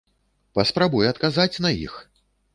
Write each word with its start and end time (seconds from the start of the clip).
Паспрабуй 0.59 1.11
адказаць 1.11 1.49
на 1.67 1.75
іх! 1.85 2.01